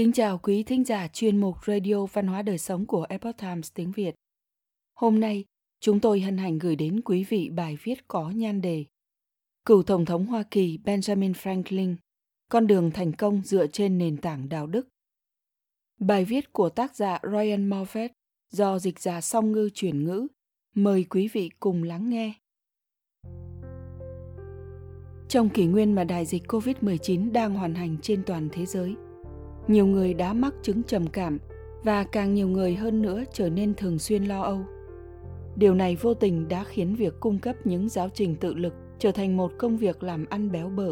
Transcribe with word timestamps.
Kính 0.00 0.12
chào 0.12 0.38
quý 0.38 0.62
thính 0.62 0.84
giả 0.84 1.08
chuyên 1.08 1.40
mục 1.40 1.56
Radio 1.66 2.06
Văn 2.06 2.26
hóa 2.26 2.42
Đời 2.42 2.58
Sống 2.58 2.86
của 2.86 3.06
Epoch 3.08 3.36
Times 3.36 3.72
tiếng 3.74 3.92
Việt. 3.92 4.14
Hôm 4.94 5.20
nay, 5.20 5.44
chúng 5.80 6.00
tôi 6.00 6.20
hân 6.20 6.38
hạnh 6.38 6.58
gửi 6.58 6.76
đến 6.76 7.00
quý 7.00 7.24
vị 7.24 7.50
bài 7.50 7.78
viết 7.82 8.08
có 8.08 8.30
nhan 8.30 8.60
đề 8.60 8.84
Cựu 9.64 9.82
Tổng 9.82 10.04
thống 10.04 10.26
Hoa 10.26 10.42
Kỳ 10.50 10.78
Benjamin 10.84 11.32
Franklin, 11.32 11.94
con 12.48 12.66
đường 12.66 12.90
thành 12.90 13.12
công 13.12 13.42
dựa 13.44 13.66
trên 13.66 13.98
nền 13.98 14.16
tảng 14.16 14.48
đạo 14.48 14.66
đức. 14.66 14.88
Bài 15.98 16.24
viết 16.24 16.52
của 16.52 16.68
tác 16.68 16.96
giả 16.96 17.18
Ryan 17.22 17.70
Moffat 17.70 18.08
do 18.50 18.78
dịch 18.78 19.00
giả 19.00 19.20
song 19.20 19.52
ngư 19.52 19.70
chuyển 19.74 20.04
ngữ. 20.04 20.26
Mời 20.74 21.04
quý 21.10 21.28
vị 21.28 21.50
cùng 21.60 21.82
lắng 21.82 22.10
nghe. 22.10 22.34
Trong 25.28 25.48
kỷ 25.48 25.66
nguyên 25.66 25.94
mà 25.94 26.04
đại 26.04 26.26
dịch 26.26 26.42
COVID-19 26.46 27.32
đang 27.32 27.54
hoàn 27.54 27.74
hành 27.74 27.96
trên 28.02 28.22
toàn 28.26 28.48
thế 28.52 28.66
giới– 28.66 28.94
nhiều 29.68 29.86
người 29.86 30.14
đã 30.14 30.32
mắc 30.32 30.54
chứng 30.62 30.82
trầm 30.82 31.06
cảm 31.06 31.38
và 31.84 32.04
càng 32.04 32.34
nhiều 32.34 32.48
người 32.48 32.74
hơn 32.74 33.02
nữa 33.02 33.22
trở 33.32 33.50
nên 33.50 33.74
thường 33.74 33.98
xuyên 33.98 34.24
lo 34.24 34.42
âu. 34.42 34.60
Điều 35.56 35.74
này 35.74 35.96
vô 35.96 36.14
tình 36.14 36.48
đã 36.48 36.64
khiến 36.64 36.94
việc 36.94 37.20
cung 37.20 37.38
cấp 37.38 37.56
những 37.64 37.88
giáo 37.88 38.08
trình 38.14 38.36
tự 38.36 38.54
lực 38.54 38.74
trở 38.98 39.12
thành 39.12 39.36
một 39.36 39.52
công 39.58 39.76
việc 39.76 40.02
làm 40.02 40.26
ăn 40.30 40.52
béo 40.52 40.68
bở. 40.68 40.90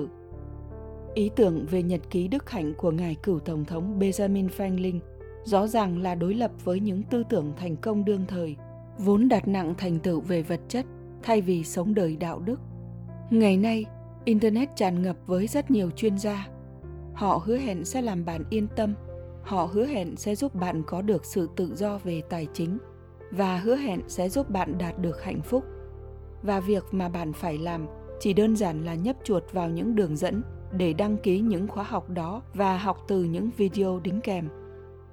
Ý 1.15 1.31
tưởng 1.37 1.67
về 1.71 1.83
nhật 1.83 2.01
ký 2.11 2.29
đức 2.29 2.51
hạnh 2.51 2.75
của 2.75 2.91
ngài 2.91 3.15
cựu 3.15 3.39
tổng 3.39 3.65
thống 3.65 3.99
benjamin 3.99 4.49
franklin 4.49 4.99
rõ 5.45 5.67
ràng 5.67 6.03
là 6.03 6.15
đối 6.15 6.35
lập 6.35 6.51
với 6.65 6.81
những 6.81 7.03
tư 7.03 7.23
tưởng 7.29 7.53
thành 7.57 7.77
công 7.77 8.05
đương 8.05 8.25
thời, 8.29 8.57
vốn 8.99 9.29
đặt 9.29 9.49
nặng 9.49 9.75
thành 9.79 9.99
tựu 9.99 10.21
về 10.21 10.43
vật 10.43 10.61
chất 10.69 10.87
thay 11.23 11.41
vì 11.41 11.65
sống 11.65 11.95
đời 11.95 12.17
đạo 12.17 12.41
đức. 12.41 12.61
Ngày 13.31 13.57
nay, 13.57 13.85
internet 14.25 14.69
tràn 14.77 15.03
ngập 15.03 15.17
với 15.27 15.47
rất 15.47 15.71
nhiều 15.71 15.91
chuyên 15.91 16.19
gia 16.19 16.49
họ 17.19 17.43
hứa 17.45 17.57
hẹn 17.57 17.85
sẽ 17.85 18.03
làm 18.03 18.25
bạn 18.25 18.45
yên 18.51 18.67
tâm. 18.77 18.95
Họ 19.43 19.69
hứa 19.73 19.87
hẹn 19.87 20.17
sẽ 20.17 20.35
giúp 20.35 20.55
bạn 20.55 20.83
có 20.87 21.03
được 21.03 21.25
sự 21.25 21.49
tự 21.57 21.75
do 21.77 21.99
về 21.99 22.23
tài 22.29 22.47
chính 22.53 22.79
và 23.31 23.59
hứa 23.59 23.77
hẹn 23.77 24.01
sẽ 24.09 24.29
giúp 24.29 24.51
bạn 24.51 24.79
đạt 24.79 24.99
được 24.99 25.23
hạnh 25.23 25.41
phúc. 25.43 25.65
Và 26.43 26.61
việc 26.61 26.85
mà 26.93 27.09
bạn 27.09 27.33
phải 27.33 27.59
làm 27.59 27.87
chỉ 28.21 28.33
đơn 28.33 28.57
giản 28.57 28.85
là 28.85 28.95
nhấp 28.95 29.17
chuột 29.25 29.43
vào 29.53 29.69
những 29.69 29.95
đường 29.95 30.17
dẫn 30.17 30.43
để 30.73 30.93
đăng 30.93 31.17
ký 31.17 31.41
những 31.41 31.69
khóa 31.69 31.85
học 31.85 32.11
đó 32.11 32.43
và 32.55 32.79
học 32.79 33.05
từ 33.09 33.25
những 33.25 33.51
video 33.57 34.01
đính 34.01 34.21
kèm. 34.21 34.49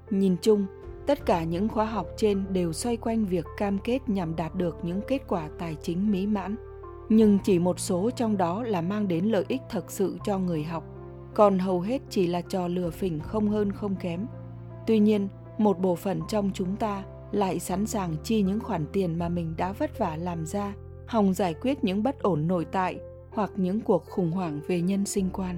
Nhìn 0.09 0.35
chung, 0.41 0.65
tất 1.07 1.25
cả 1.25 1.43
những 1.43 1.69
khóa 1.69 1.85
học 1.85 2.07
trên 2.17 2.43
đều 2.49 2.73
xoay 2.73 2.97
quanh 2.97 3.25
việc 3.25 3.45
cam 3.57 3.77
kết 3.83 4.09
nhằm 4.09 4.35
đạt 4.35 4.55
được 4.55 4.77
những 4.83 5.01
kết 5.07 5.21
quả 5.27 5.49
tài 5.59 5.75
chính 5.81 6.11
mỹ 6.11 6.27
mãn. 6.27 6.55
Nhưng 7.09 7.39
chỉ 7.43 7.59
một 7.59 7.79
số 7.79 8.09
trong 8.15 8.37
đó 8.37 8.63
là 8.63 8.81
mang 8.81 9.07
đến 9.07 9.25
lợi 9.25 9.45
ích 9.47 9.61
thực 9.69 9.91
sự 9.91 10.17
cho 10.25 10.39
người 10.39 10.63
học 10.63 10.94
còn 11.35 11.59
hầu 11.59 11.81
hết 11.81 12.01
chỉ 12.09 12.27
là 12.27 12.41
trò 12.41 12.67
lừa 12.67 12.89
phỉnh 12.89 13.19
không 13.19 13.49
hơn 13.49 13.71
không 13.71 13.95
kém. 13.95 14.25
Tuy 14.87 14.99
nhiên, 14.99 15.27
một 15.57 15.79
bộ 15.79 15.95
phận 15.95 16.21
trong 16.29 16.51
chúng 16.53 16.75
ta 16.75 17.03
lại 17.31 17.59
sẵn 17.59 17.87
sàng 17.87 18.15
chi 18.23 18.41
những 18.41 18.59
khoản 18.59 18.85
tiền 18.93 19.19
mà 19.19 19.29
mình 19.29 19.53
đã 19.57 19.71
vất 19.71 19.99
vả 19.99 20.15
làm 20.15 20.45
ra, 20.45 20.73
hòng 21.07 21.33
giải 21.33 21.53
quyết 21.53 21.83
những 21.83 22.03
bất 22.03 22.19
ổn 22.19 22.47
nội 22.47 22.65
tại 22.71 22.99
hoặc 23.29 23.51
những 23.55 23.81
cuộc 23.81 24.05
khủng 24.05 24.31
hoảng 24.31 24.59
về 24.67 24.81
nhân 24.81 25.05
sinh 25.05 25.29
quan. 25.33 25.57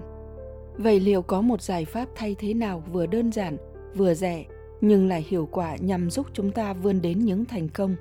Vậy 0.78 1.00
liệu 1.00 1.22
có 1.22 1.42
một 1.42 1.61
giải 1.61 1.86
pháp 1.86 2.09
thay 2.16 2.36
thế 2.39 2.53
nào 2.53 2.83
vừa 2.92 3.05
đơn 3.05 3.31
giản, 3.31 3.58
vừa 3.95 4.14
rẻ, 4.14 4.45
nhưng 4.81 5.08
lại 5.08 5.25
hiệu 5.28 5.48
quả 5.52 5.75
nhằm 5.75 6.09
giúp 6.09 6.28
chúng 6.33 6.52
ta 6.52 6.73
vươn 6.73 7.02
đến 7.02 7.20
những 7.20 7.45
thành 7.45 7.70
công? 7.70 7.95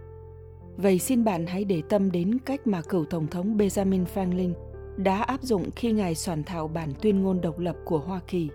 Vậy 0.76 0.98
xin 0.98 1.24
bạn 1.24 1.46
hãy 1.46 1.64
để 1.64 1.82
tâm 1.88 2.12
đến 2.12 2.38
cách 2.38 2.66
mà 2.66 2.82
cựu 2.82 3.04
Tổng 3.04 3.26
thống 3.26 3.56
Benjamin 3.56 4.04
Franklin 4.14 4.52
đã 4.96 5.22
áp 5.22 5.42
dụng 5.42 5.70
khi 5.76 5.92
Ngài 5.92 6.14
soạn 6.14 6.44
thảo 6.44 6.68
bản 6.68 6.92
tuyên 7.02 7.22
ngôn 7.22 7.40
độc 7.40 7.58
lập 7.58 7.76
của 7.84 7.98
Hoa 7.98 8.20
Kỳ, 8.28 8.48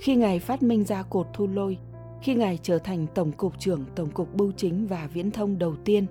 khi 0.00 0.14
Ngài 0.14 0.38
phát 0.38 0.62
minh 0.62 0.84
ra 0.84 1.02
cột 1.02 1.26
thu 1.32 1.46
lôi, 1.46 1.78
khi 2.22 2.34
Ngài 2.34 2.58
trở 2.62 2.78
thành 2.78 3.06
Tổng 3.14 3.32
cục 3.32 3.58
trưởng 3.58 3.84
Tổng 3.94 4.10
cục 4.10 4.34
Bưu 4.34 4.52
chính 4.52 4.86
và 4.86 5.08
Viễn 5.12 5.30
thông 5.30 5.58
đầu 5.58 5.76
tiên, 5.84 6.06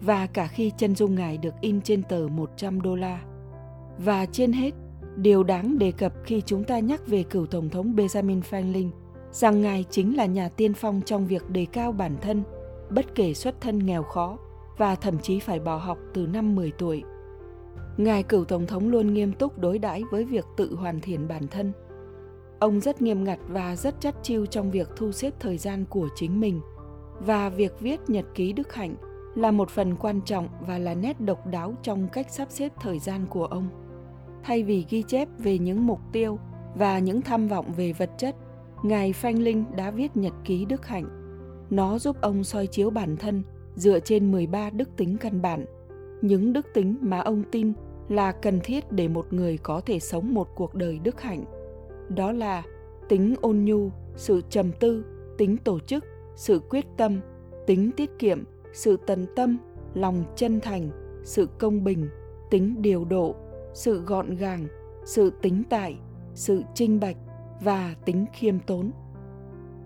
và 0.00 0.26
cả 0.26 0.46
khi 0.46 0.72
chân 0.78 0.94
dung 0.94 1.14
Ngài 1.14 1.38
được 1.38 1.54
in 1.60 1.80
trên 1.80 2.02
tờ 2.02 2.28
100 2.28 2.82
đô 2.82 2.94
la. 2.94 3.22
Và 3.98 4.26
trên 4.26 4.52
hết, 4.52 4.74
điều 5.16 5.42
đáng 5.42 5.78
đề 5.78 5.92
cập 5.92 6.12
khi 6.24 6.42
chúng 6.46 6.64
ta 6.64 6.78
nhắc 6.78 7.06
về 7.06 7.22
cựu 7.22 7.46
Tổng 7.46 7.68
thống 7.68 7.94
Benjamin 7.96 8.40
Franklin 8.50 8.90
rằng 9.32 9.60
Ngài 9.60 9.84
chính 9.90 10.16
là 10.16 10.26
nhà 10.26 10.48
tiên 10.48 10.74
phong 10.74 11.00
trong 11.06 11.26
việc 11.26 11.50
đề 11.50 11.66
cao 11.72 11.92
bản 11.92 12.16
thân, 12.20 12.42
bất 12.90 13.14
kể 13.14 13.34
xuất 13.34 13.60
thân 13.60 13.78
nghèo 13.78 14.02
khó 14.02 14.38
và 14.78 14.94
thậm 14.94 15.18
chí 15.18 15.40
phải 15.40 15.60
bỏ 15.60 15.76
học 15.76 15.98
từ 16.14 16.26
năm 16.26 16.54
10 16.54 16.70
tuổi. 16.70 17.02
Ngài 17.96 18.22
cựu 18.22 18.44
tổng 18.44 18.66
thống 18.66 18.88
luôn 18.88 19.14
nghiêm 19.14 19.32
túc 19.32 19.58
đối 19.58 19.78
đãi 19.78 20.02
với 20.10 20.24
việc 20.24 20.44
tự 20.56 20.74
hoàn 20.74 21.00
thiện 21.00 21.28
bản 21.28 21.48
thân. 21.48 21.72
Ông 22.58 22.80
rất 22.80 23.02
nghiêm 23.02 23.24
ngặt 23.24 23.38
và 23.48 23.76
rất 23.76 24.00
chắt 24.00 24.14
chiu 24.22 24.46
trong 24.46 24.70
việc 24.70 24.88
thu 24.96 25.12
xếp 25.12 25.34
thời 25.40 25.58
gian 25.58 25.84
của 25.84 26.08
chính 26.14 26.40
mình 26.40 26.60
và 27.20 27.48
việc 27.48 27.80
viết 27.80 28.00
nhật 28.08 28.24
ký 28.34 28.52
đức 28.52 28.74
hạnh 28.74 28.94
là 29.34 29.50
một 29.50 29.70
phần 29.70 29.96
quan 29.96 30.20
trọng 30.20 30.48
và 30.60 30.78
là 30.78 30.94
nét 30.94 31.20
độc 31.20 31.46
đáo 31.46 31.74
trong 31.82 32.08
cách 32.12 32.26
sắp 32.30 32.48
xếp 32.50 32.72
thời 32.80 32.98
gian 32.98 33.26
của 33.30 33.44
ông. 33.46 33.68
Thay 34.42 34.62
vì 34.62 34.84
ghi 34.90 35.02
chép 35.02 35.28
về 35.38 35.58
những 35.58 35.86
mục 35.86 36.00
tiêu 36.12 36.38
và 36.74 36.98
những 36.98 37.22
tham 37.22 37.48
vọng 37.48 37.72
về 37.76 37.92
vật 37.92 38.10
chất, 38.18 38.36
Ngài 38.82 39.12
Phanh 39.12 39.38
Linh 39.38 39.64
đã 39.76 39.90
viết 39.90 40.16
nhật 40.16 40.32
ký 40.44 40.64
đức 40.64 40.86
hạnh. 40.86 41.06
Nó 41.70 41.98
giúp 41.98 42.16
ông 42.20 42.44
soi 42.44 42.66
chiếu 42.66 42.90
bản 42.90 43.16
thân 43.16 43.42
dựa 43.74 44.00
trên 44.00 44.32
13 44.32 44.70
đức 44.70 44.96
tính 44.96 45.16
căn 45.20 45.42
bản– 45.42 45.66
những 46.22 46.52
đức 46.52 46.66
tính 46.74 46.96
mà 47.00 47.20
ông 47.20 47.42
tin 47.50 47.72
là 48.08 48.32
cần 48.32 48.60
thiết 48.64 48.92
để 48.92 49.08
một 49.08 49.32
người 49.32 49.58
có 49.58 49.80
thể 49.80 49.98
sống 49.98 50.34
một 50.34 50.48
cuộc 50.54 50.74
đời 50.74 51.00
đức 51.02 51.20
hạnh. 51.20 51.44
Đó 52.08 52.32
là 52.32 52.62
tính 53.08 53.34
ôn 53.40 53.64
nhu, 53.64 53.90
sự 54.16 54.40
trầm 54.50 54.72
tư, 54.80 55.04
tính 55.38 55.56
tổ 55.56 55.78
chức, 55.78 56.04
sự 56.36 56.60
quyết 56.70 56.84
tâm, 56.96 57.20
tính 57.66 57.90
tiết 57.96 58.10
kiệm, 58.18 58.44
sự 58.72 58.96
tận 59.06 59.26
tâm, 59.36 59.58
lòng 59.94 60.24
chân 60.36 60.60
thành, 60.60 60.90
sự 61.24 61.48
công 61.58 61.84
bình, 61.84 62.08
tính 62.50 62.82
điều 62.82 63.04
độ, 63.04 63.34
sự 63.74 64.00
gọn 64.00 64.36
gàng, 64.36 64.66
sự 65.04 65.32
tính 65.42 65.62
tại, 65.70 65.96
sự 66.34 66.62
trinh 66.74 67.00
bạch 67.00 67.16
và 67.60 67.94
tính 68.04 68.26
khiêm 68.32 68.58
tốn. 68.58 68.90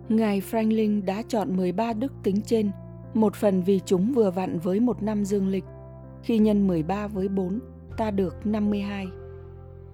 Ngài 0.08 0.40
franklin 0.50 1.04
đã 1.04 1.22
chọn 1.28 1.56
13 1.56 1.92
đức 1.92 2.12
tính 2.22 2.42
trên, 2.42 2.70
một 3.14 3.34
phần 3.34 3.62
vì 3.62 3.80
chúng 3.86 4.12
vừa 4.12 4.30
vặn 4.30 4.58
với 4.58 4.80
một 4.80 5.02
năm 5.02 5.24
dương 5.24 5.48
lịch 5.48 5.64
khi 6.22 6.38
nhân 6.38 6.66
13 6.66 7.06
với 7.06 7.28
4, 7.28 7.60
ta 7.96 8.10
được 8.10 8.46
52. 8.46 9.08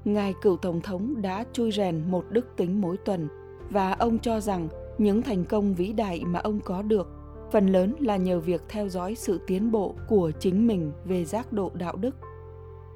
Ngài 0.04 0.34
cựu 0.42 0.56
Tổng 0.56 0.80
thống 0.80 1.22
đã 1.22 1.44
chui 1.52 1.72
rèn 1.72 2.02
một 2.10 2.24
đức 2.30 2.46
tính 2.56 2.80
mỗi 2.80 2.96
tuần 2.96 3.28
và 3.70 3.92
ông 3.92 4.18
cho 4.18 4.40
rằng 4.40 4.68
những 4.98 5.22
thành 5.22 5.44
công 5.44 5.74
vĩ 5.74 5.92
đại 5.92 6.24
mà 6.24 6.38
ông 6.38 6.60
có 6.60 6.82
được 6.82 7.08
phần 7.52 7.66
lớn 7.66 7.94
là 8.00 8.16
nhờ 8.16 8.40
việc 8.40 8.62
theo 8.68 8.88
dõi 8.88 9.14
sự 9.14 9.40
tiến 9.46 9.72
bộ 9.72 9.94
của 10.08 10.30
chính 10.30 10.66
mình 10.66 10.92
về 11.04 11.24
giác 11.24 11.52
độ 11.52 11.70
đạo 11.74 11.96
đức. 11.96 12.16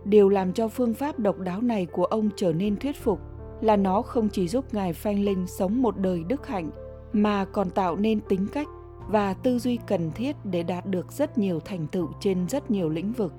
Điều 0.04 0.28
làm 0.28 0.52
cho 0.52 0.68
phương 0.68 0.94
pháp 0.94 1.18
độc 1.18 1.38
đáo 1.38 1.60
này 1.60 1.86
của 1.86 2.04
ông 2.04 2.30
trở 2.36 2.52
nên 2.52 2.76
thuyết 2.76 2.96
phục 2.96 3.20
là 3.60 3.76
nó 3.76 4.02
không 4.02 4.28
chỉ 4.28 4.48
giúp 4.48 4.74
Ngài 4.74 4.92
phan 4.92 5.24
Linh 5.24 5.46
sống 5.46 5.82
một 5.82 5.98
đời 5.98 6.24
đức 6.28 6.46
hạnh 6.46 6.70
mà 7.12 7.44
còn 7.44 7.70
tạo 7.70 7.96
nên 7.96 8.20
tính 8.20 8.46
cách 8.52 8.68
và 9.08 9.34
tư 9.34 9.58
duy 9.58 9.78
cần 9.86 10.10
thiết 10.14 10.36
để 10.44 10.62
đạt 10.62 10.86
được 10.86 11.12
rất 11.12 11.38
nhiều 11.38 11.60
thành 11.60 11.86
tựu 11.86 12.08
trên 12.20 12.48
rất 12.48 12.70
nhiều 12.70 12.88
lĩnh 12.88 13.12
vực. 13.12 13.32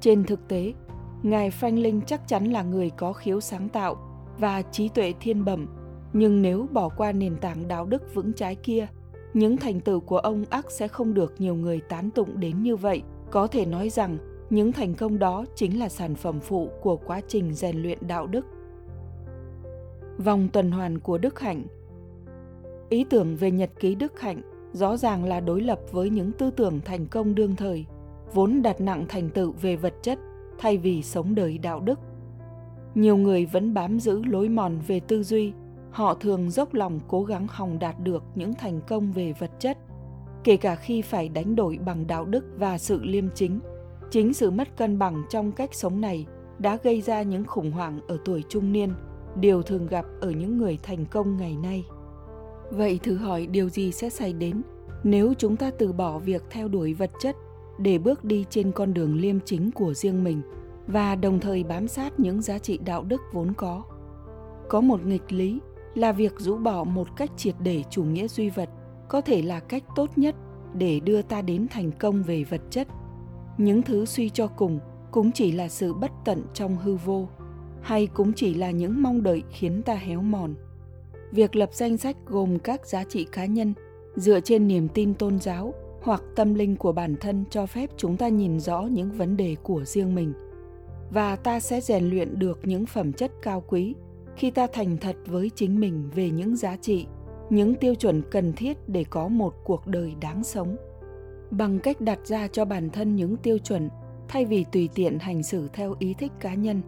Trên 0.00 0.24
thực 0.24 0.48
tế, 0.48 0.72
Ngài 1.22 1.50
Franklin 1.50 2.00
chắc 2.00 2.28
chắn 2.28 2.52
là 2.52 2.62
người 2.62 2.90
có 2.90 3.12
khiếu 3.12 3.40
sáng 3.40 3.68
tạo 3.68 3.96
và 4.38 4.62
trí 4.62 4.88
tuệ 4.88 5.14
thiên 5.20 5.44
bẩm, 5.44 5.66
nhưng 6.12 6.42
nếu 6.42 6.66
bỏ 6.72 6.88
qua 6.88 7.12
nền 7.12 7.36
tảng 7.36 7.68
đạo 7.68 7.86
đức 7.86 8.14
vững 8.14 8.32
trái 8.32 8.54
kia, 8.54 8.86
những 9.34 9.56
thành 9.56 9.80
tựu 9.80 10.00
của 10.00 10.18
ông 10.18 10.44
ác 10.50 10.70
sẽ 10.70 10.88
không 10.88 11.14
được 11.14 11.34
nhiều 11.38 11.54
người 11.54 11.80
tán 11.80 12.10
tụng 12.10 12.40
đến 12.40 12.62
như 12.62 12.76
vậy. 12.76 13.02
Có 13.30 13.46
thể 13.46 13.66
nói 13.66 13.88
rằng 13.88 14.18
những 14.50 14.72
thành 14.72 14.94
công 14.94 15.18
đó 15.18 15.44
chính 15.54 15.78
là 15.78 15.88
sản 15.88 16.14
phẩm 16.14 16.40
phụ 16.40 16.70
của 16.82 16.96
quá 16.96 17.20
trình 17.28 17.54
rèn 17.54 17.82
luyện 17.82 17.98
đạo 18.00 18.26
đức. 18.26 18.46
Vòng 20.18 20.48
tuần 20.52 20.70
hoàn 20.70 20.98
của 20.98 21.18
đức 21.18 21.40
hạnh 21.40 21.64
Ý 22.88 23.04
tưởng 23.10 23.36
về 23.36 23.50
nhật 23.50 23.70
ký 23.80 23.94
đức 23.94 24.20
hạnh 24.20 24.40
rõ 24.74 24.96
ràng 24.96 25.24
là 25.24 25.40
đối 25.40 25.60
lập 25.60 25.80
với 25.92 26.10
những 26.10 26.32
tư 26.32 26.50
tưởng 26.50 26.80
thành 26.84 27.06
công 27.06 27.34
đương 27.34 27.56
thời, 27.56 27.86
vốn 28.32 28.62
đặt 28.62 28.80
nặng 28.80 29.04
thành 29.08 29.30
tựu 29.30 29.52
về 29.52 29.76
vật 29.76 29.94
chất 30.02 30.18
thay 30.58 30.76
vì 30.78 31.02
sống 31.02 31.34
đời 31.34 31.58
đạo 31.58 31.80
đức. 31.80 31.98
Nhiều 32.94 33.16
người 33.16 33.46
vẫn 33.46 33.74
bám 33.74 34.00
giữ 34.00 34.24
lối 34.24 34.48
mòn 34.48 34.78
về 34.86 35.00
tư 35.00 35.22
duy, 35.22 35.52
họ 35.90 36.14
thường 36.14 36.50
dốc 36.50 36.74
lòng 36.74 37.00
cố 37.08 37.24
gắng 37.24 37.46
hòng 37.50 37.78
đạt 37.78 38.00
được 38.00 38.22
những 38.34 38.54
thành 38.54 38.80
công 38.88 39.12
về 39.12 39.32
vật 39.32 39.50
chất, 39.58 39.78
kể 40.44 40.56
cả 40.56 40.74
khi 40.74 41.02
phải 41.02 41.28
đánh 41.28 41.56
đổi 41.56 41.78
bằng 41.86 42.06
đạo 42.06 42.24
đức 42.24 42.44
và 42.58 42.78
sự 42.78 43.00
liêm 43.02 43.24
chính. 43.34 43.60
Chính 44.10 44.34
sự 44.34 44.50
mất 44.50 44.76
cân 44.76 44.98
bằng 44.98 45.22
trong 45.30 45.52
cách 45.52 45.74
sống 45.74 46.00
này 46.00 46.26
đã 46.58 46.78
gây 46.82 47.00
ra 47.00 47.22
những 47.22 47.44
khủng 47.44 47.72
hoảng 47.72 48.00
ở 48.08 48.18
tuổi 48.24 48.42
trung 48.48 48.72
niên, 48.72 48.92
điều 49.40 49.62
thường 49.62 49.86
gặp 49.86 50.04
ở 50.20 50.30
những 50.30 50.58
người 50.58 50.78
thành 50.82 51.04
công 51.06 51.36
ngày 51.36 51.56
nay. 51.56 51.84
Vậy 52.70 53.00
thử 53.02 53.16
hỏi 53.16 53.46
điều 53.46 53.68
gì 53.68 53.92
sẽ 53.92 54.10
xảy 54.10 54.32
đến 54.32 54.62
nếu 55.04 55.34
chúng 55.38 55.56
ta 55.56 55.70
từ 55.78 55.92
bỏ 55.92 56.18
việc 56.18 56.42
theo 56.50 56.68
đuổi 56.68 56.94
vật 56.94 57.10
chất 57.20 57.36
để 57.78 57.98
bước 57.98 58.24
đi 58.24 58.44
trên 58.50 58.72
con 58.72 58.94
đường 58.94 59.16
liêm 59.16 59.40
chính 59.40 59.70
của 59.70 59.94
riêng 59.94 60.24
mình 60.24 60.42
và 60.86 61.14
đồng 61.14 61.40
thời 61.40 61.64
bám 61.64 61.88
sát 61.88 62.20
những 62.20 62.42
giá 62.42 62.58
trị 62.58 62.78
đạo 62.84 63.04
đức 63.04 63.20
vốn 63.32 63.52
có. 63.56 63.82
Có 64.68 64.80
một 64.80 65.06
nghịch 65.06 65.32
lý 65.32 65.58
là 65.94 66.12
việc 66.12 66.32
rũ 66.38 66.56
bỏ 66.56 66.84
một 66.84 67.16
cách 67.16 67.30
triệt 67.36 67.54
để 67.58 67.82
chủ 67.90 68.04
nghĩa 68.04 68.28
duy 68.28 68.50
vật 68.50 68.68
có 69.08 69.20
thể 69.20 69.42
là 69.42 69.60
cách 69.60 69.82
tốt 69.96 70.10
nhất 70.16 70.34
để 70.74 71.00
đưa 71.00 71.22
ta 71.22 71.42
đến 71.42 71.66
thành 71.70 71.90
công 71.92 72.22
về 72.22 72.44
vật 72.44 72.60
chất 72.70 72.88
những 73.58 73.82
thứ 73.82 74.04
suy 74.04 74.30
cho 74.30 74.46
cùng 74.46 74.80
cũng 75.10 75.32
chỉ 75.32 75.52
là 75.52 75.68
sự 75.68 75.94
bất 75.94 76.10
tận 76.24 76.42
trong 76.54 76.76
hư 76.76 76.96
vô, 76.96 77.28
hay 77.82 78.06
cũng 78.06 78.32
chỉ 78.32 78.54
là 78.54 78.70
những 78.70 79.02
mong 79.02 79.22
đợi 79.22 79.42
khiến 79.50 79.82
ta 79.82 79.94
héo 79.94 80.22
mòn 80.22 80.54
việc 81.34 81.56
lập 81.56 81.70
danh 81.72 81.96
sách 81.96 82.16
gồm 82.26 82.58
các 82.58 82.86
giá 82.86 83.04
trị 83.04 83.26
cá 83.32 83.46
nhân, 83.46 83.74
dựa 84.16 84.40
trên 84.40 84.68
niềm 84.68 84.88
tin 84.88 85.14
tôn 85.14 85.40
giáo 85.40 85.74
hoặc 86.02 86.22
tâm 86.36 86.54
linh 86.54 86.76
của 86.76 86.92
bản 86.92 87.16
thân 87.20 87.44
cho 87.50 87.66
phép 87.66 87.90
chúng 87.96 88.16
ta 88.16 88.28
nhìn 88.28 88.60
rõ 88.60 88.80
những 88.82 89.10
vấn 89.10 89.36
đề 89.36 89.56
của 89.62 89.84
riêng 89.84 90.14
mình. 90.14 90.32
Và 91.10 91.36
ta 91.36 91.60
sẽ 91.60 91.80
rèn 91.80 92.10
luyện 92.10 92.38
được 92.38 92.60
những 92.62 92.86
phẩm 92.86 93.12
chất 93.12 93.32
cao 93.42 93.64
quý 93.68 93.94
khi 94.36 94.50
ta 94.50 94.66
thành 94.72 94.96
thật 94.96 95.16
với 95.26 95.50
chính 95.54 95.80
mình 95.80 96.10
về 96.14 96.30
những 96.30 96.56
giá 96.56 96.76
trị, 96.76 97.06
những 97.50 97.74
tiêu 97.74 97.94
chuẩn 97.94 98.22
cần 98.30 98.52
thiết 98.52 98.88
để 98.88 99.04
có 99.10 99.28
một 99.28 99.54
cuộc 99.64 99.86
đời 99.86 100.14
đáng 100.20 100.44
sống. 100.44 100.76
Bằng 101.50 101.78
cách 101.78 102.00
đặt 102.00 102.18
ra 102.24 102.48
cho 102.48 102.64
bản 102.64 102.90
thân 102.90 103.16
những 103.16 103.36
tiêu 103.36 103.58
chuẩn 103.58 103.88
thay 104.28 104.44
vì 104.44 104.64
tùy 104.72 104.88
tiện 104.94 105.18
hành 105.18 105.42
xử 105.42 105.68
theo 105.72 105.94
ý 105.98 106.14
thích 106.18 106.32
cá 106.40 106.54
nhân 106.54 106.82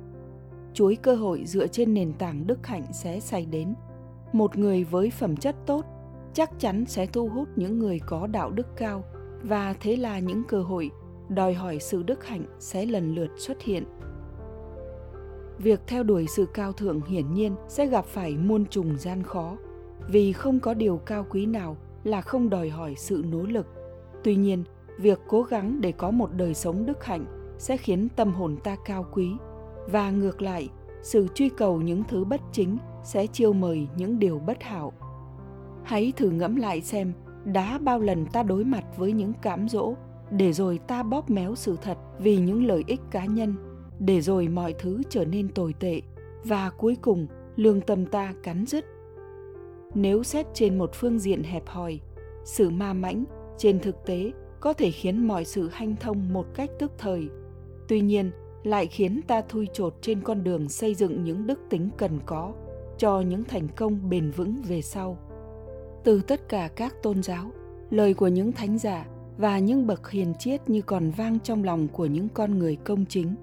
chuỗi 0.77 0.97
cơ 0.97 1.15
hội 1.15 1.45
dựa 1.47 1.67
trên 1.67 1.95
nền 1.95 2.13
tảng 2.13 2.47
đức 2.47 2.67
hạnh 2.67 2.85
sẽ 2.93 3.21
xảy 3.21 3.47
đến 3.47 3.75
một 4.39 4.59
người 4.59 4.85
với 4.85 5.11
phẩm 5.11 5.37
chất 5.37 5.57
tốt 5.67 5.85
chắc 6.35 6.51
chắn 6.59 6.85
sẽ 6.87 7.07
thu 7.07 7.29
hút 7.29 7.49
những 7.57 7.79
người 7.79 8.01
có 8.07 8.27
đạo 8.27 8.51
đức 8.51 8.67
cao. 8.77 9.05
Và 9.43 9.75
thế 9.81 9.97
là 9.97 10.19
những 10.19 10.43
cơ 10.49 10.63
hội 10.63 10.91
đòi 11.29 11.55
hỏi 11.55 11.79
sự 11.81 12.03
đức 12.03 12.25
hạnh 12.25 12.45
sẽ 12.59 12.87
lần 12.87 13.15
lượt 13.15 13.31
xuất 13.37 13.63
hiện. 13.63 13.85
Việc 15.59 15.81
theo 15.87 16.03
đuổi 16.03 16.27
sự 16.29 16.47
cao 16.55 16.73
thượng 16.73 17.01
hiển 17.01 17.35
nhiên 17.35 17.55
sẽ 17.69 17.87
gặp 17.87 18.05
phải 18.05 18.37
muôn 18.37 18.67
trùng 18.67 18.99
gian 18.99 19.23
khó. 19.23 19.57
Vì 20.09 20.33
không 20.33 20.61
có 20.61 20.75
điều 20.75 20.97
cao 20.97 21.27
quý 21.31 21.47
nào 21.47 21.77
là 22.05 22.21
không 22.21 22.51
đòi 22.51 22.69
hỏi 22.69 22.95
sự 22.97 23.25
nỗ 23.31 23.43
lực. 23.43 23.67
Tuy 24.25 24.37
nhiên, 24.37 24.65
việc 24.99 25.21
cố 25.29 25.43
gắng 25.43 25.81
để 25.81 25.93
có 25.93 26.11
một 26.11 26.33
đời 26.33 26.55
sống 26.55 26.87
đức 26.87 27.05
hạnh 27.05 27.55
sẽ 27.59 27.77
khiến 27.77 28.09
tâm 28.17 28.33
hồn 28.33 28.57
ta 28.65 28.77
cao 28.85 29.07
quý. 29.13 29.31
Và 29.87 30.11
ngược 30.11 30.43
lại, 30.43 30.69
sự 31.03 31.29
truy 31.35 31.49
cầu 31.49 31.81
những 31.81 32.03
thứ 32.09 32.25
bất 32.25 32.41
chính 32.53 32.79
sẽ 33.07 33.27
chiêu 33.27 33.53
mời 33.53 33.89
những 33.97 34.19
điều 34.19 34.39
bất 34.39 34.63
hảo. 34.63 34.93
Hãy 35.85 36.13
thử 36.17 36.31
ngẫm 36.31 36.57
lại 36.57 36.81
xem, 36.81 37.13
đã 37.45 37.79
bao 37.79 38.01
lần 38.01 38.27
ta 38.27 38.43
đối 38.43 38.65
mặt 38.65 38.85
với 38.97 39.13
những 39.13 39.33
cám 39.43 39.69
dỗ, 39.69 39.95
để 40.31 40.53
rồi 40.53 40.79
ta 40.79 41.03
bóp 41.03 41.31
méo 41.31 41.55
sự 41.55 41.77
thật 41.83 41.99
vì 42.19 42.37
những 42.37 42.67
lợi 42.67 42.85
ích 42.87 43.01
cá 43.11 43.25
nhân, 43.25 43.55
để 43.99 44.21
rồi 44.21 44.49
mọi 44.49 44.75
thứ 44.79 45.03
trở 45.11 45.25
nên 45.25 45.49
tồi 45.49 45.75
tệ, 45.81 46.01
và 46.45 46.71
cuối 46.71 46.97
cùng, 47.03 47.27
lương 47.57 47.81
tâm 47.81 48.07
ta 48.07 48.35
cắn 48.43 48.67
rứt 48.67 48.85
nếu 49.97 50.23
xét 50.23 50.47
trên 50.55 50.79
một 50.79 50.91
phương 50.95 51.19
diện 51.19 51.43
hẹp 51.43 51.67
hòi, 51.67 52.01
sự 52.45 52.71
ma 52.71 52.93
mãnh 52.93 53.25
trên 53.59 53.79
thực 53.79 54.07
tế 54.07 54.33
có 54.61 54.73
thể 54.73 54.91
khiến 54.91 55.27
mọi 55.27 55.45
sự 55.45 55.69
hanh 55.73 55.97
thông 56.01 56.33
một 56.33 56.47
cách 56.55 56.71
tức 56.79 56.93
thời. 56.99 57.29
Tuy 57.89 58.01
nhiên, 58.01 58.31
lại 58.65 58.87
khiến 58.87 59.21
ta 59.27 59.43
thui 59.49 59.69
chột 59.73 59.95
trên 60.01 60.21
con 60.21 60.45
đường 60.45 60.69
xây 60.69 60.95
dựng 60.95 61.25
những 61.25 61.47
đức 61.47 61.61
tính 61.71 61.89
cần 61.99 62.21
có 62.27 62.53
cho 62.99 63.21
những 63.21 63.45
thành 63.45 63.69
công 63.77 64.11
bền 64.11 64.31
vững 64.31 64.63
về 64.63 64.83
sau. 64.83 65.19
Từ 66.05 66.23
tất 66.23 66.49
cả 66.49 66.69
các 66.77 67.03
tôn 67.03 67.23
giáo, 67.23 67.51
lời 67.91 68.15
của 68.15 68.29
những 68.29 68.53
thánh 68.53 68.79
giả 68.79 69.07
và 69.39 69.59
những 69.59 69.87
bậc 69.87 70.11
hiền 70.11 70.35
triết 70.39 70.71
như 70.71 70.83
còn 70.83 71.11
vang 71.11 71.41
trong 71.41 71.65
lòng 71.65 71.89
của 71.89 72.07
những 72.07 72.29
con 72.29 72.59
người 72.59 72.77
công 72.77 73.05
chính. 73.09 73.35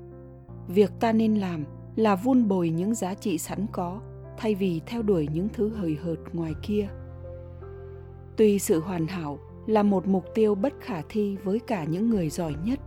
Việc 0.68 0.92
ta 1.00 1.12
nên 1.12 1.36
làm 1.36 1.66
là 1.96 2.16
vun 2.16 2.48
bồi 2.48 2.70
những 2.70 2.96
giá 2.96 3.14
trị 3.14 3.38
sẵn 3.38 3.66
có, 3.72 4.02
thay 4.38 4.56
vì 4.56 4.82
theo 4.86 5.02
đuổi 5.02 5.28
những 5.34 5.48
thứ 5.54 5.70
hời 5.70 5.98
hợt 6.04 6.18
ngoài 6.34 6.54
kia. 6.62 6.88
Tuy 8.36 8.60
sự 8.60 8.80
hoàn 8.80 9.08
hảo 9.08 9.40
là 9.68 9.84
một 9.84 10.08
mục 10.08 10.26
tiêu 10.36 10.56
bất 10.56 10.74
khả 10.82 11.02
thi 11.10 11.38
với 11.44 11.60
cả 11.60 11.84
những 11.84 12.10
người 12.10 12.30
giỏi 12.30 12.56
nhất, 12.66 12.80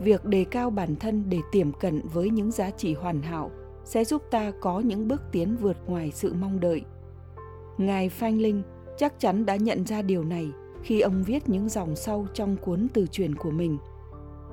việc 0.00 0.24
đề 0.24 0.44
cao 0.44 0.70
bản 0.70 0.96
thân 0.96 1.24
để 1.28 1.38
tiềm 1.52 1.72
cận 1.72 2.00
với 2.12 2.30
những 2.30 2.50
giá 2.50 2.70
trị 2.70 2.94
hoàn 2.94 3.22
hảo 3.22 3.50
sẽ 3.86 4.04
giúp 4.04 4.22
ta 4.30 4.52
có 4.60 4.80
những 4.80 5.08
bước 5.08 5.22
tiến 5.32 5.56
vượt 5.56 5.76
ngoài 5.86 6.10
sự 6.14 6.34
mong 6.40 6.60
đợi. 6.60 6.82
Ngài 7.78 8.08
phanh 8.08 8.38
linh 8.38 8.62
chắc 8.98 9.20
chắn 9.20 9.46
đã 9.46 9.56
nhận 9.56 9.86
ra 9.86 10.02
điều 10.02 10.24
này 10.24 10.50
khi 10.82 11.00
ông 11.00 11.22
viết 11.22 11.48
những 11.48 11.68
dòng 11.68 11.96
sau 11.96 12.26
trong 12.34 12.56
cuốn 12.56 12.86
từ 12.94 13.06
truyền 13.06 13.34
của 13.34 13.50
mình. 13.50 13.78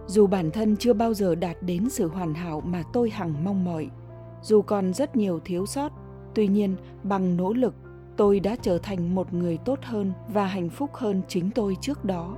Dù 0.07 0.27
bản 0.27 0.51
thân 0.51 0.77
chưa 0.77 0.93
bao 0.93 1.13
giờ 1.13 1.35
đạt 1.35 1.57
đến 1.61 1.89
sự 1.89 2.07
hoàn 2.07 2.33
hảo 2.33 2.61
mà 2.61 2.83
tôi 2.93 3.09
hằng 3.09 3.43
mong 3.43 3.65
mỏi, 3.65 3.89
dù 4.41 4.61
còn 4.61 4.93
rất 4.93 5.15
nhiều 5.15 5.39
thiếu 5.45 5.65
sót, 5.65 5.91
tuy 6.35 6.47
nhiên 6.47 6.75
bằng 7.03 7.37
nỗ 7.37 7.53
lực, 7.53 7.73
tôi 8.17 8.39
đã 8.39 8.55
trở 8.61 8.77
thành 8.77 9.15
một 9.15 9.33
người 9.33 9.57
tốt 9.57 9.79
hơn 9.81 10.11
và 10.27 10.45
hạnh 10.45 10.69
phúc 10.69 10.89
hơn 10.93 11.21
chính 11.27 11.51
tôi 11.51 11.77
trước 11.81 12.05
đó. 12.05 12.37